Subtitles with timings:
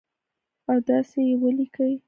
[0.69, 1.93] او داسي یې ولیکئ